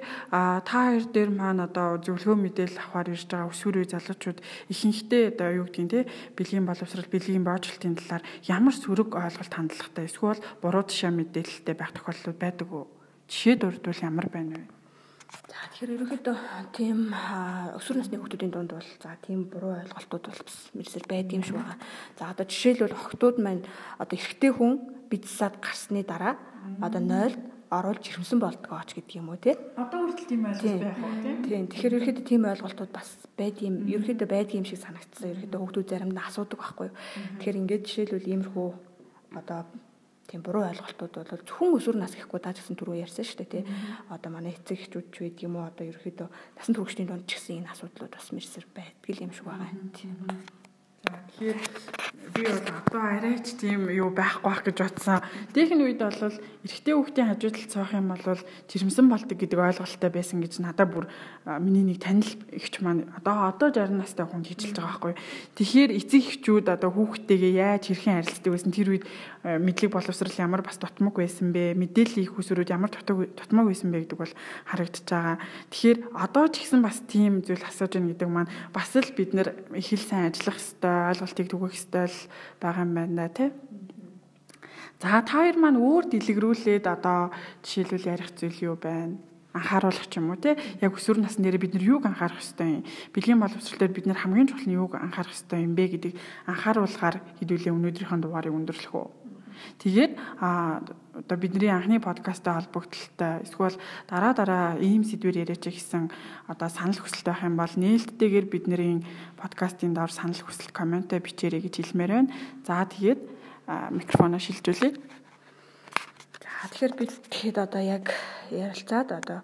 [0.68, 4.38] та хоёр дээр маань одоо зөвлөгөө мэдээлэл авахар ирж байгаа өсвөр үе залуучууд
[4.68, 6.00] ихэнхдээ одоо юу гэдгийг те
[6.36, 12.36] бэлгийн боловсрал бэлгийн боожлтын талаар ямар сөрөг ойлголт хандлагатай эсвэл буруу тушаа мэдээлэлтэй байх тохиолдол
[12.36, 12.84] байдаг уу?
[13.32, 14.83] Жишээ дурдвал ямар байна вэ?
[15.44, 16.36] За тэгэхээр ерөнхийдөө
[16.74, 21.44] тийм өсвөр насны хүүхдүүдийн дунд бол за тийм буруу ойлголтууд бол бас мэрсэл байдаг юм
[21.44, 21.78] шиг байгаа.
[22.18, 23.64] За одоо жишээлбэл охтууд маань
[23.98, 24.72] одоо эрэгтэй хүн
[25.10, 26.38] бидсаад гарсны дараа
[26.80, 29.56] одоо 0-д оруулж ирэмсэн болдгоо ч гэдэг юм уу тий.
[29.74, 31.34] Одоо хүртэл тийм ойлголт байх уу тий.
[31.42, 31.64] Тийм.
[31.68, 33.74] Тэгэхээр ерөөхдөө тийм ойлголтууд бас байд юм.
[33.90, 35.32] Ерөөхдөө байдаг юм шиг санагдсан.
[35.32, 36.96] Ерөөхдөө хүүхдүүд заримдаа асуудаг байхгүй юу.
[37.42, 38.68] Тэгэхээр ингээд жишээлбэл иймэрхүү
[39.34, 39.60] одоо
[40.26, 43.64] тийм буруу ойлголтууд бол зөвхөн өсвөр нас гэхгүй даа гэсэн түрүү ярьсан шүү дээ тий.
[44.08, 47.60] Одоо манай эцэг эхчүүд ч байд юм уу одоо ерөөхдөө насан туршидын донд ч гэсэн
[47.60, 50.63] энэ асуудлууд бас мэрсэр байдаг юм шиг байгаа юм тий.
[51.04, 51.58] Тэгэхээр
[52.34, 55.20] би бол одоо арайч тийм юу байхгүй байх гэж бодсон.
[55.52, 56.32] Дээхний үед бол
[56.64, 58.40] эрэгтэй хүүхдийн хажууд талд цаах юм бол
[58.72, 61.06] жирэмсэн болдог гэдэг ойлголттой байсан гэж надад бүр
[61.60, 65.14] миний нэг танил ихч маань одоо одоо 60 настай хүн хичэлж байгаа байхгүй.
[65.60, 69.04] Тэгэхээр эцэг эхчүүд одоо хүүхдтэйгээ яаж хэрхэн харилцдаг байсан тэр үед
[69.44, 71.76] мэдлэг боловсрал ямар бас дутмаг байсан бэ?
[71.76, 75.36] Мэдээллийн их усрууд ямар дутмаг байсан бэ гэдэг бол харагдаж байгаа.
[75.68, 79.52] Тэгэхээр одоо ч гэсэн бас тийм зүйл асууж байна гэдэг маань бас л бид нэр
[79.76, 82.18] их л сайн ажиллах хэрэгтэй, ойлголтыг түгэх хэрэгтэй л
[82.62, 83.50] байгаа юм байна тий.
[85.00, 89.20] За та хоёр маань өөр дэлгэрүүлээд одоо жишээлбэл ярих зүйл юу байна?
[89.54, 92.84] анхааруулах ч юм уу те яг өсвөр насны дээр бид нар юуг анхаарах ёстой юм
[93.14, 96.18] бэлгийн боловсрол дээр бид нар хамгийн чухал нь юуг анхаарах ёстой юм бэ гэдгийг
[96.50, 99.06] анхааруулгаар хэдүүлээ өнөөдрийнхөө дугаарыг өндөрлөх үү
[99.78, 100.82] Тэгээд а
[101.14, 103.76] одоо бидний анхны подкасттай холбогдлолтой эсвэл
[104.10, 106.10] дараа дараа ийм сэдвэр яриач гэсэн
[106.50, 109.06] одоо санал хүсэлт байх юм бол нээлттэйгээр бидний
[109.38, 112.34] подкастын доор санал хүсэл комментэ бичээрэй гэж хэлмээр байна.
[112.66, 113.20] За тэгээд
[113.94, 114.98] микрофоноо шилжүүлье.
[116.42, 118.10] За тэгэхээр бид тэгэхэд одоо яг
[118.50, 119.40] ярилцаад одоо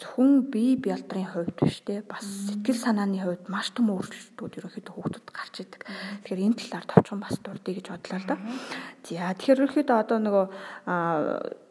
[0.00, 5.28] зөвхөн бие бялдрын хувьд биш те бас сэтгэл санааны хувьд маш том өөрчлөлтүүд ерөнхийдөө хүүхдүүд
[5.28, 5.84] гарч идэг.
[6.24, 8.36] Тэгэхээр энэ талаар товчхон бас дурдъя гэж бодлоо л да.
[9.04, 10.44] За тэгэхээр ерөнхийдөө одоо нөгөө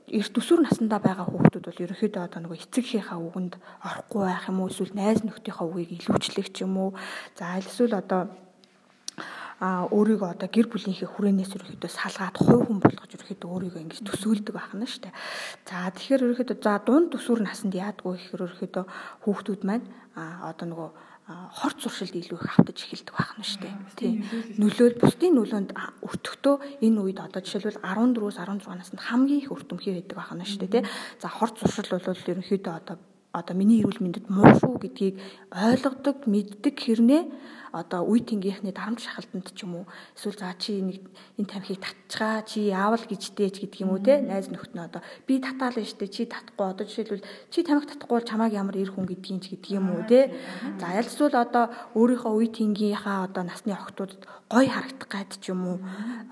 [0.10, 3.54] эрт өсвөр насндаа байгаа хүүхдүүд бол ерөнхийдөө одоо нөгөө эцэгийнхээ үгэнд
[3.86, 6.90] орохгүй байх юм уу эсвэл найз нөхдийнхээ үгийг илүүчлэх ч юм уу.
[7.38, 8.30] За эсвэл одоо
[9.60, 14.88] өөрийгөө одоо гэр бүлийнхээ хүрээнээс ерөөхдөө салгаад хувь хүн болгож ерөөхдөө өөрийгөө ингэж төсөөлдөг байна
[14.88, 15.16] шүү дээ.
[15.68, 18.86] За тэгэхээр ерөөхдөө за дунд төсвөр наснд яадгүй гэхээр ерөөхдөө
[19.28, 20.90] хүүхдүүд маань а одоо нөгөө
[21.30, 23.76] хорт зуршилд илүү их автаж эхэлдэг байна шүү дээ.
[24.00, 24.16] Тийм.
[24.58, 25.70] Нөлөөл бусдын нөлөөнд
[26.02, 30.82] өртөхдөө энэ үед одоо жишээлбэл 14-өөс 16 наснд хамгийн их өртөмхий байдаг байна шүү дээ.
[30.82, 30.90] Тий.
[31.22, 32.98] За хорт зуршил бол ерөнхийдөө одоо
[33.32, 35.16] одоо миний эрүүл мэндэд муу шүү гэдгийг
[35.54, 37.24] ойлгодог, мэддэг хэрнээ
[37.72, 39.86] одоо үе тэнгийнхний дарамт шахалтанд ч юм уу
[40.18, 41.06] эсвэл за чи нэг
[41.38, 45.02] энэ тамхиг татчихаа чи яавал гэжтэй ч гэдэг юм уу те найз нөхд нь одоо
[45.30, 46.66] би татаалаа штэ чи татахгүй.
[46.66, 50.02] Одоо жишээлбэл чи тамхиг татахгүй бол чамааг ямар эр хүн гэдгийг ч гэдэг юм уу
[50.10, 50.34] те.
[50.82, 55.62] За аль эсвэл одоо өөрийнхөө үе тэнгийнхаа одоо насны охтуудад гой харагдах гад ч юм
[55.70, 55.78] уу.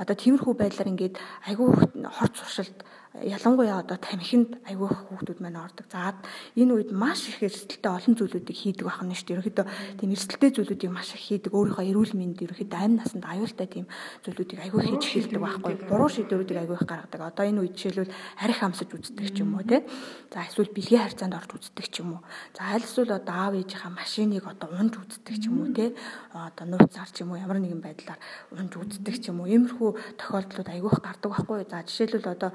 [0.02, 2.82] Одоо тиймэрхүү байдлаар ингээд айгүй хорт суршилт
[3.24, 5.86] ялангуяа одоо тамхинд айгүй хүүхдүүд маань ордог.
[5.90, 6.14] За
[6.54, 9.36] энэ үед маш их эрсдэлтэй олон зүйлүүдийг хийдэг байна шүү дээ.
[9.42, 9.66] Ерөнхийдөө
[9.98, 11.52] тийм эрсдэлтэй зүйлүүдийг маш их хийдэг.
[11.54, 13.86] Өөрийнхөө эрүүл мэнд ерөнхийдөө амь насанд аюултай тийм
[14.22, 15.74] зүйлүүдийг айгүй хийж эхэлдэг байхгүй.
[15.90, 17.22] Буруу шийдвэрүүдийг айгүй их гаргадаг.
[17.26, 19.82] Одоо энэ үед жишээлбэл арх хамсаж үздэг ч юм уу те.
[20.30, 22.22] За эсвэл бэлгийн харьцаанд орж үздэг ч юм уу.
[22.54, 25.98] За аль эсвэл одоо аав ээжийнхаа машиныг одоо унж үздэг ч юм уу те.
[26.38, 28.22] Одоо нууцаар ч юм уу ямар нэгэн байдлаар
[28.54, 29.50] унж үздэг ч юм уу.
[29.50, 29.90] Иймэрхүү
[30.22, 31.66] тохиолдлууд айгүй их гардаг байхгүй.
[31.66, 32.52] За жишээлбэл одоо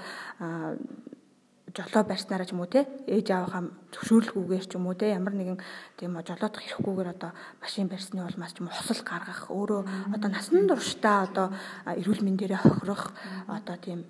[1.72, 3.62] жолоо барьснараа ч юм уу те ээж аавынхаа
[3.96, 5.58] зөвшөөрлгүйгээр ч юм уу те ямар нэгэн
[5.96, 7.32] тийм жолоодох хэрэггүйгээр одоо
[7.64, 11.46] машин барьсны улмаас ч юм уу хосол гаргах өөрөө одоо насан туршдаа одоо
[11.88, 13.16] эрүүл мэндээрээ хохирох
[13.48, 14.04] одоо тийм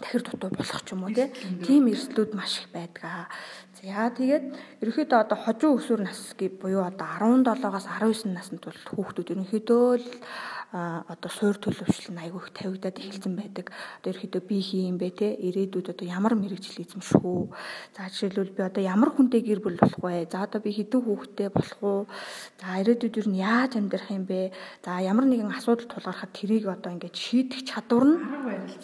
[0.00, 3.28] тахир дутуу болох ч юм уу тийм эрсдлүүд маш их байдаг.
[3.76, 4.44] За тэгээд
[4.80, 10.06] ерөнхийдөө одоо хожуу өсвөр нас буюу одоо 17-аас 19 наснд бол хүүхдүүд ерөнхийдөө л
[10.68, 13.72] одоо суур төлөвшил нь айгүй их тавигдаад эхэлсэн байдаг.
[14.04, 17.48] Одоо ерөөхдөө би хийм бэ те ирээдүйд одоо ямар мэрэгжил эзэмших үү?
[17.96, 20.28] За жишээлбэл би одоо ямар хүнтэй гэр бүл болох вэ?
[20.28, 22.00] За одоо би хэдэн хүүхэдтэй болох уу?
[22.60, 24.52] За ирээдүйд юу яаж амьдрах юм бэ?
[24.84, 28.20] За ямар нэгэн асуудал тулгархад тэрийг одоо ингээд шийдэх чадвар нь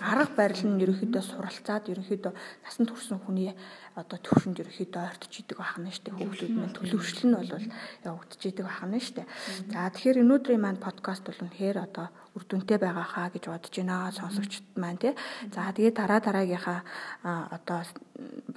[0.01, 2.33] арга барил нь ерөөхдөө суралцаад ерөөхдөө
[2.64, 3.53] насанд хүрсэн хүний
[3.95, 5.59] одоо төвшөнд ерөөхдөө ойртож идэг
[5.95, 6.15] шүү дээ.
[6.19, 7.51] Хүүхдүүд маань төлөвшил нь бол
[8.03, 8.67] явагдаж идэг
[8.99, 9.27] шүү дээ.
[9.71, 14.11] За тэгэхээр өнөөдрийн маань подкаст бол үнэхээр одоо үр дүнтэй байгаа хаа гэж бодож байна
[14.11, 15.15] сонсогчд маань тий.
[15.55, 16.81] За тэгээд дараа дараагийнхаа
[17.55, 17.87] одоо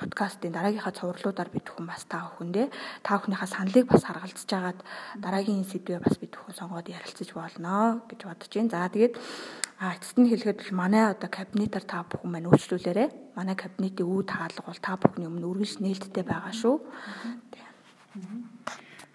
[0.02, 2.67] подкастын дараагийнхаа цувралуудаар бид бүхэн бас та бүхэндээ
[3.06, 4.80] та бүхнийхээ саналыг бас харгалзаж агаад
[5.21, 8.73] дараагийн сэдвээ бас бид бүхэн сонгоод ярилцаж болно гэж бодож байна.
[8.73, 9.13] За тэгээд
[9.77, 13.37] а эцэст нь хэлэхэд бол манай одоо кабинетаар та бүхэн маань үйлчлүүлээрэ.
[13.37, 16.75] Манай кабинетийн үе таалга бол та бүхний өмнө үргэлж нээлттэй байгаа шүү.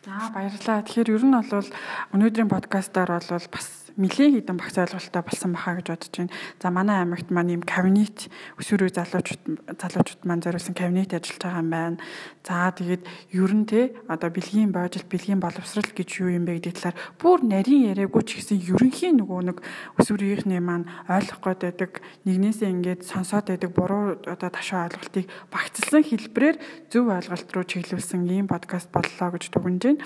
[0.06, 0.86] За баярлалаа.
[0.86, 1.66] Тэгэхээр ер нь бол
[2.14, 6.32] өнөөдрийн подкастаар бол бас нэлээд хідэн багц ойлголттой болсон баха гэж бодож байна.
[6.62, 9.42] За манай аймагт маань ийм кабинет өсвөр үе залуучууд
[9.76, 11.98] залуучууд маань зориулсан кабинет ажиллаж байгаа юм байна.
[12.46, 13.02] За тэгээд
[13.36, 17.38] ер нь те одоо бэлгийн боожил бэлгийн боловсрал гэж юу юм бэ гэдэг талаар бүр
[17.44, 19.58] нарийн яриаггүй ч гэсэн ерөнхийн нөгөө нэг
[20.00, 21.92] өсвөр үеийнхний маань ойлгох гээд байдаг
[22.24, 26.56] нэгнээсээ ингээд сонсоод байдаг буруу одоо ташаа ойлголтыг багцлсан хэлбэрээр
[26.90, 30.04] зөв ойлголт руу чиглүүлсэн ийм подкаст боллоо гэж дүгнэж байна.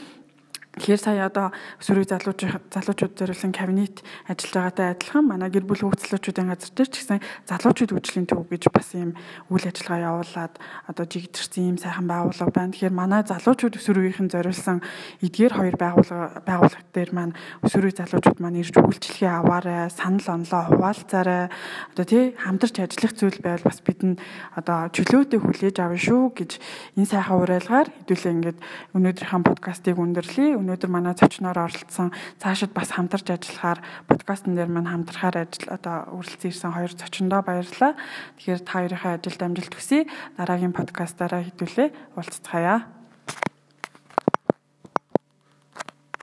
[0.76, 6.52] Тэгэхээр сая одоо өсвөрийн залууч залуучууд зориулсан кабинет ажиллаж байгаатай адилхан манай гэр бүл хөгжлөлтүүдийн
[6.52, 9.16] газар дээр ч гэсэн залуучууд үйлчлэлийн төв гэж бас ийм
[9.48, 12.76] үйл ажиллагаа явуулаад одоо жигдэрсэн ийм сайхан байгууллага байна.
[12.76, 14.84] Тэгэхээр манай залуучууд өсвөрийн зориулсан
[15.24, 17.32] эдгээр хоёр байгууллага байгууллага дээр маань
[17.64, 21.48] өсвөрийн залуучууд маань ирж үйлчлэгээ аваарай, санал онлоо хуваалцаарай.
[21.96, 24.20] Одоо тий хамтарч ажиллах зүйл байвал бас бидэнд
[24.52, 26.60] одоо чөлөөтэй хүлээж авна шүү гэж
[27.00, 28.58] энэ сайхан уриалгаар хэдүүлээ ингээд
[28.92, 32.10] өнөөдрийнхээ подкастыг өндөрлөе өнөөдөр манай зочноор оролцсон
[32.42, 33.78] цаашид бас хамтарч ажиллахаар
[34.10, 37.94] подкастн дээр маань хамтрахаар ажил одоо үргэлжлэн ирсэн хоёр зочиндоо баярлалаа.
[38.42, 40.10] Тэгэхээр та хоёрынхаа ажилд амжилт хүсье.
[40.34, 42.95] Дараагийн подкастаараа хэдүүлээ уулзцгаая.